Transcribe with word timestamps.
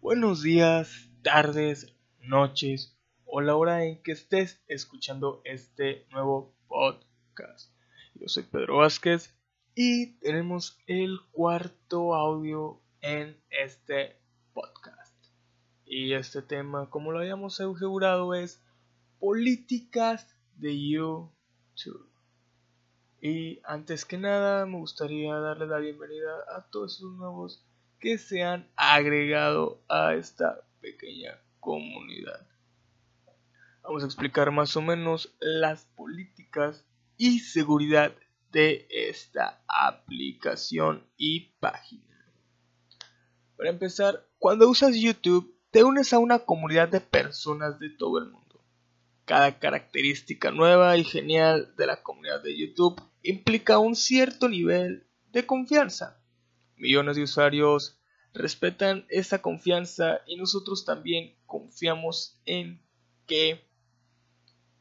Buenos 0.00 0.42
días, 0.42 1.08
tardes, 1.22 1.94
noches 2.20 2.98
o 3.24 3.40
la 3.40 3.54
hora 3.54 3.84
en 3.84 4.02
que 4.02 4.10
estés 4.10 4.60
escuchando 4.66 5.40
este 5.44 6.04
nuevo 6.10 6.52
podcast. 6.66 7.72
Yo 8.14 8.26
soy 8.26 8.42
Pedro 8.42 8.78
Vázquez 8.78 9.32
y 9.76 10.14
tenemos 10.18 10.80
el 10.88 11.20
cuarto 11.30 12.16
audio 12.16 12.80
en 13.02 13.40
este 13.50 14.16
podcast. 14.52 15.14
Y 15.86 16.14
este 16.14 16.42
tema, 16.42 16.90
como 16.90 17.12
lo 17.12 17.20
habíamos 17.20 17.60
asegurado, 17.60 18.34
es 18.34 18.60
políticas 19.20 20.26
de 20.56 20.88
YouTube. 20.88 22.10
Y 23.20 23.60
antes 23.62 24.04
que 24.04 24.18
nada, 24.18 24.66
me 24.66 24.78
gustaría 24.78 25.36
darle 25.36 25.68
la 25.68 25.78
bienvenida 25.78 26.32
a 26.56 26.62
todos 26.68 26.96
esos 26.96 27.12
nuevos 27.12 27.64
que 28.02 28.18
se 28.18 28.42
han 28.42 28.68
agregado 28.74 29.80
a 29.88 30.14
esta 30.14 30.66
pequeña 30.80 31.38
comunidad. 31.60 32.44
Vamos 33.84 34.02
a 34.02 34.06
explicar 34.06 34.50
más 34.50 34.76
o 34.76 34.82
menos 34.82 35.32
las 35.38 35.84
políticas 35.94 36.84
y 37.16 37.38
seguridad 37.38 38.12
de 38.50 38.88
esta 38.90 39.62
aplicación 39.68 41.06
y 41.16 41.52
página. 41.60 42.26
Para 43.56 43.70
empezar, 43.70 44.26
cuando 44.40 44.68
usas 44.68 44.96
YouTube, 44.96 45.56
te 45.70 45.84
unes 45.84 46.12
a 46.12 46.18
una 46.18 46.40
comunidad 46.40 46.88
de 46.88 47.00
personas 47.00 47.78
de 47.78 47.88
todo 47.90 48.18
el 48.18 48.30
mundo. 48.30 48.64
Cada 49.26 49.60
característica 49.60 50.50
nueva 50.50 50.96
y 50.96 51.04
genial 51.04 51.72
de 51.76 51.86
la 51.86 52.02
comunidad 52.02 52.42
de 52.42 52.58
YouTube 52.58 53.00
implica 53.22 53.78
un 53.78 53.94
cierto 53.94 54.48
nivel 54.48 55.06
de 55.30 55.46
confianza 55.46 56.21
Millones 56.82 57.14
de 57.14 57.22
usuarios 57.22 57.96
respetan 58.34 59.06
esa 59.08 59.40
confianza 59.40 60.20
y 60.26 60.34
nosotros 60.34 60.84
también 60.84 61.36
confiamos 61.46 62.40
en 62.44 62.82
que 63.24 63.64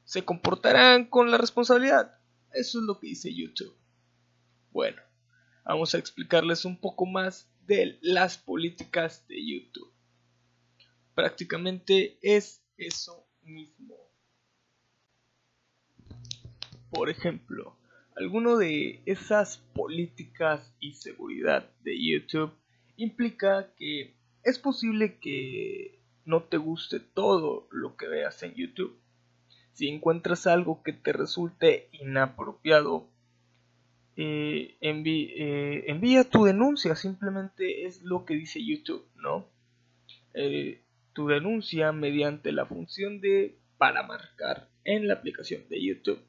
se 0.03 0.25
comportarán 0.25 1.05
con 1.05 1.29
la 1.29 1.37
responsabilidad. 1.37 2.17
Eso 2.53 2.79
es 2.79 2.85
lo 2.85 2.99
que 2.99 3.05
dice 3.05 3.31
YouTube. 3.31 3.77
Bueno, 4.71 4.99
vamos 5.63 5.93
a 5.93 5.99
explicarles 5.99 6.65
un 6.65 6.81
poco 6.81 7.05
más 7.05 7.51
de 7.67 7.99
las 8.01 8.35
políticas 8.35 9.27
de 9.27 9.45
YouTube. 9.45 9.93
Prácticamente 11.13 12.17
es 12.23 12.63
eso 12.77 13.27
mismo. 13.43 13.95
Por 16.89 17.11
ejemplo, 17.11 17.77
Alguno 18.15 18.57
de 18.57 19.01
esas 19.05 19.59
políticas 19.73 20.75
y 20.79 20.93
seguridad 20.93 21.69
de 21.81 21.95
YouTube 21.97 22.51
implica 22.97 23.73
que 23.77 24.15
es 24.43 24.59
posible 24.59 25.17
que 25.19 26.01
no 26.25 26.43
te 26.43 26.57
guste 26.57 26.99
todo 26.99 27.67
lo 27.71 27.95
que 27.95 28.07
veas 28.07 28.43
en 28.43 28.53
YouTube. 28.53 28.99
Si 29.73 29.87
encuentras 29.87 30.45
algo 30.45 30.83
que 30.83 30.91
te 30.91 31.13
resulte 31.13 31.87
inapropiado, 31.93 33.07
eh, 34.17 34.75
eh, 34.81 35.83
envía 35.87 36.29
tu 36.29 36.43
denuncia, 36.43 36.95
simplemente 36.95 37.85
es 37.85 38.03
lo 38.03 38.25
que 38.25 38.33
dice 38.33 38.63
YouTube, 38.63 39.07
¿no? 39.15 39.47
Eh, 40.33 40.83
tu 41.13 41.27
denuncia 41.27 41.93
mediante 41.93 42.51
la 42.51 42.65
función 42.65 43.21
de 43.21 43.57
para 43.77 44.03
marcar 44.03 44.69
en 44.83 45.07
la 45.07 45.15
aplicación 45.15 45.67
de 45.69 45.83
YouTube 45.83 46.21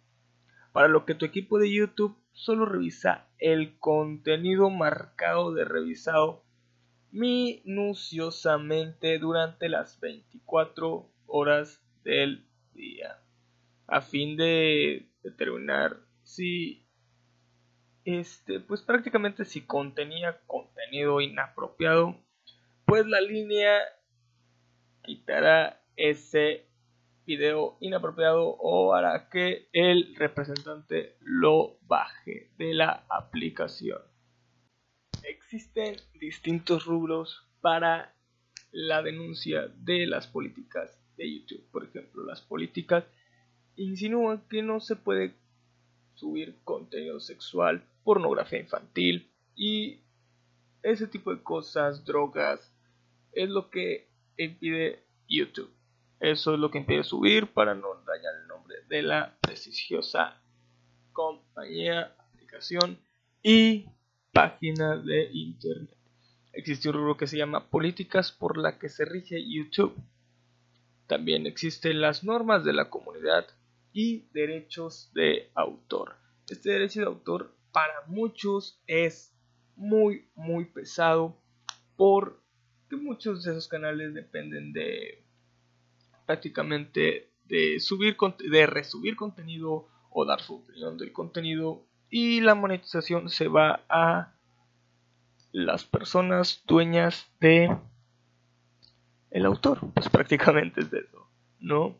para 0.73 0.89
lo 0.89 1.05
que 1.05 1.15
tu 1.15 1.27
equipo 1.27 1.59
de 1.59 1.73
YouTube 1.73 2.17
solo 2.33 2.67
revisa 2.67 3.29
el 3.39 3.79
contenido 3.79 4.71
marcado 4.71 5.53
de 5.53 5.65
revisado 5.65 6.45
minuciosamente 7.11 9.19
durante 9.19 9.69
las 9.69 9.99
24 10.01 11.11
horas 11.27 11.85
del 12.05 12.47
día 12.73 13.19
a 13.87 14.01
fin 14.01 14.37
de 14.37 15.09
determinar 15.23 15.99
si 16.23 16.87
este 18.05 18.61
pues 18.61 18.83
prácticamente 18.83 19.45
si 19.45 19.61
contenía 19.61 20.41
contenido 20.47 21.21
inapropiado 21.21 22.17
pues 22.87 23.07
la 23.07 23.21
línea 23.21 23.79
quitará 25.03 25.83
ese 25.97 26.67
video 27.27 27.77
inapropiado 27.81 28.57
o 28.59 28.95
hará 28.95 29.29
que 29.29 29.69
el 29.73 30.15
representante 30.17 31.17
lo 31.21 31.79
baje 31.87 32.51
de 32.59 32.75
la 32.75 33.05
aplicación. 33.09 34.01
Existen 35.23 35.97
distintos 36.19 36.85
rubros 36.85 37.47
para 37.61 38.15
la 38.73 39.03
denuncia 39.03 39.69
de 39.69 40.07
las 40.07 40.27
políticas 40.27 40.99
de 41.17 41.41
YouTube. 41.41 41.65
Por 41.71 41.85
ejemplo, 41.85 42.25
las 42.25 42.41
políticas 42.41 43.05
insinúan 43.77 44.43
que 44.49 44.63
no 44.63 44.81
se 44.81 44.97
puede 44.97 45.35
subir 46.15 46.59
contenido 46.65 47.21
sexual, 47.21 47.85
pornografía 48.05 48.61
infantil 48.61 49.31
y 49.55 50.01
ese 50.83 51.07
tipo 51.07 51.33
de 51.35 51.43
cosas, 51.43 52.05
drogas, 52.05 52.73
es 53.33 53.49
lo 53.49 53.71
que 53.71 54.09
impide 54.37 55.05
YouTube. 55.29 55.71
Eso 56.23 56.55
es 56.55 56.61
lo 56.61 56.71
que 56.71 56.79
impide 56.79 57.03
subir 57.03 57.49
para 57.53 57.75
no 57.75 57.97
dañar 58.07 58.33
el 58.41 58.47
nombre 58.47 58.77
de 58.89 59.03
la 59.03 59.37
prestigiosa 59.41 60.41
compañía, 61.11 62.15
aplicación 62.17 62.97
y 63.43 63.87
página 64.31 64.97
de 64.99 65.29
internet. 65.33 65.97
Existe 66.53 66.89
un 66.89 66.95
rubro 66.95 67.17
que 67.17 67.27
se 67.27 67.39
llama 67.39 67.69
políticas 67.69 68.31
por 68.31 68.57
la 68.57 68.79
que 68.79 68.89
se 68.89 69.05
rige 69.05 69.43
YouTube. 69.45 69.97
También 71.09 71.45
existen 71.45 72.01
las 72.01 72.23
normas 72.23 72.65
de 72.65 72.73
la 72.73 72.89
comunidad 72.89 73.49
y 73.93 74.29
derechos 74.33 75.11
de 75.15 75.51
autor. 75.57 76.15
Este 76.49 76.71
derecho 76.71 77.01
de 77.01 77.07
autor 77.07 77.53
para 77.73 78.07
muchos 78.07 78.81
es 78.87 79.37
muy 79.75 80.29
muy 80.37 80.67
pesado 80.67 81.37
porque 81.97 82.95
muchos 82.95 83.43
de 83.43 83.51
esos 83.51 83.67
canales 83.67 84.15
dependen 84.15 84.73
de 84.73 85.23
prácticamente 86.27 87.31
de 87.45 87.81
subir 87.81 88.17
de 88.39 88.67
resubir 88.67 89.17
contenido 89.17 89.89
o 90.11 90.25
dar 90.25 90.41
su 90.41 90.57
opinión 90.57 90.97
del 90.99 91.13
contenido 91.13 91.85
y 92.11 92.41
la 92.41 92.55
monetización 92.55 93.29
se 93.29 93.49
va 93.49 93.85
a 93.89 94.35
las 95.51 95.85
personas 95.85 96.63
dueñas 96.67 97.31
de 97.41 97.77
el 99.31 99.47
autor. 99.47 99.81
Pues 99.95 100.09
prácticamente 100.11 100.81
es 100.81 100.91
de 100.91 101.01
eso 101.01 101.23
no 101.63 101.97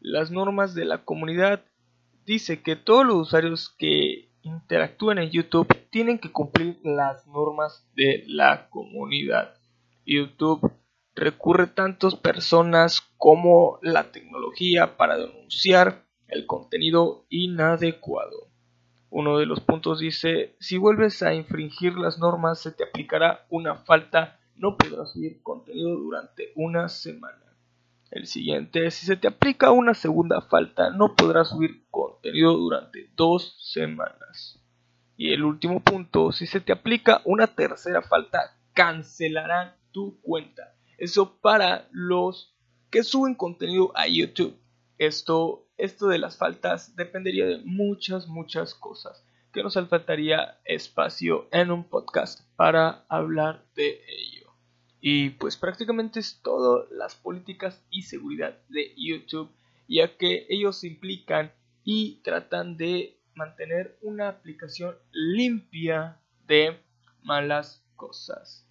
las 0.00 0.30
normas 0.30 0.74
de 0.74 0.84
la 0.84 1.04
comunidad. 1.04 1.64
Dice 2.24 2.62
que 2.62 2.76
todos 2.76 3.06
los 3.06 3.16
usuarios 3.28 3.74
que 3.78 4.28
interactúan 4.42 5.18
en 5.18 5.30
YouTube 5.30 5.66
tienen 5.90 6.18
que 6.18 6.30
cumplir 6.30 6.78
las 6.84 7.26
normas 7.26 7.86
de 7.94 8.24
la 8.26 8.68
comunidad. 8.68 9.54
YouTube 10.04 10.72
recurre 11.14 11.66
tantas 11.66 12.16
personas 12.16 13.02
como 13.16 13.78
la 13.82 14.12
tecnología 14.12 14.96
para 14.96 15.18
denunciar 15.18 16.04
el 16.28 16.46
contenido 16.46 17.26
inadecuado. 17.28 18.48
Uno 19.10 19.38
de 19.38 19.46
los 19.46 19.60
puntos 19.60 20.00
dice, 20.00 20.56
si 20.58 20.78
vuelves 20.78 21.22
a 21.22 21.34
infringir 21.34 21.98
las 21.98 22.18
normas 22.18 22.60
se 22.60 22.72
te 22.72 22.84
aplicará 22.84 23.46
una 23.50 23.76
falta, 23.76 24.40
no 24.56 24.76
podrás 24.76 25.12
subir 25.12 25.42
contenido 25.42 25.90
durante 25.90 26.52
una 26.54 26.88
semana. 26.88 27.42
El 28.10 28.26
siguiente, 28.26 28.90
si 28.90 29.06
se 29.06 29.16
te 29.16 29.28
aplica 29.28 29.70
una 29.70 29.94
segunda 29.94 30.40
falta, 30.42 30.90
no 30.90 31.14
podrás 31.14 31.48
subir 31.48 31.86
contenido 31.90 32.56
durante 32.56 33.10
dos 33.16 33.56
semanas. 33.58 34.62
Y 35.16 35.32
el 35.32 35.44
último 35.44 35.80
punto, 35.80 36.32
si 36.32 36.46
se 36.46 36.60
te 36.60 36.72
aplica 36.72 37.22
una 37.24 37.46
tercera 37.46 38.02
falta, 38.02 38.56
cancelarán 38.72 39.76
tu 39.92 40.20
cuenta. 40.20 40.74
Eso 41.02 41.40
para 41.40 41.88
los 41.90 42.54
que 42.88 43.02
suben 43.02 43.34
contenido 43.34 43.90
a 43.96 44.06
YouTube. 44.06 44.56
Esto, 44.98 45.66
esto 45.76 46.06
de 46.06 46.18
las 46.18 46.36
faltas 46.36 46.94
dependería 46.94 47.44
de 47.44 47.58
muchas, 47.64 48.28
muchas 48.28 48.72
cosas. 48.76 49.24
que 49.52 49.64
nos 49.64 49.74
faltaría 49.74 50.60
espacio 50.64 51.48
en 51.50 51.72
un 51.72 51.82
podcast 51.82 52.42
para 52.54 53.04
hablar 53.08 53.66
de 53.74 54.00
ello. 54.06 54.54
Y 55.00 55.30
pues 55.30 55.56
prácticamente 55.56 56.20
es 56.20 56.40
todo 56.40 56.86
las 56.92 57.16
políticas 57.16 57.82
y 57.90 58.02
seguridad 58.02 58.56
de 58.68 58.94
YouTube, 58.96 59.50
ya 59.88 60.16
que 60.16 60.46
ellos 60.50 60.84
implican 60.84 61.50
y 61.82 62.22
tratan 62.22 62.76
de 62.76 63.18
mantener 63.34 63.98
una 64.02 64.28
aplicación 64.28 64.94
limpia 65.10 66.20
de 66.46 66.78
malas 67.24 67.84
cosas. 67.96 68.68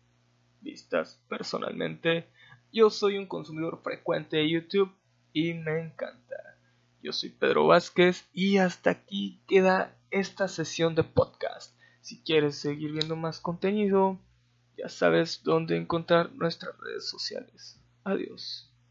Vistas 0.61 1.19
personalmente, 1.27 2.27
yo 2.71 2.89
soy 2.89 3.17
un 3.17 3.25
consumidor 3.25 3.81
frecuente 3.83 4.37
de 4.37 4.49
YouTube 4.49 4.93
y 5.33 5.53
me 5.53 5.79
encanta. 5.79 6.57
Yo 7.01 7.11
soy 7.11 7.29
Pedro 7.29 7.67
Vázquez 7.67 8.27
y 8.33 8.57
hasta 8.57 8.91
aquí 8.91 9.41
queda 9.47 9.97
esta 10.11 10.47
sesión 10.47 10.95
de 10.95 11.03
podcast. 11.03 11.75
Si 12.01 12.21
quieres 12.21 12.55
seguir 12.55 12.91
viendo 12.91 13.15
más 13.15 13.39
contenido, 13.39 14.19
ya 14.77 14.87
sabes 14.87 15.41
dónde 15.43 15.77
encontrar 15.77 16.31
nuestras 16.33 16.77
redes 16.79 17.09
sociales. 17.09 17.79
Adiós. 18.03 18.70